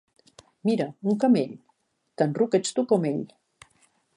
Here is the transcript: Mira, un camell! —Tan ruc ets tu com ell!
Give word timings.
Mira, 0.69 0.87
un 1.11 1.19
camell! 1.23 1.53
—Tan 1.61 2.33
ruc 2.41 2.59
ets 2.61 2.77
tu 2.79 2.87
com 2.93 3.07
ell! 3.11 3.25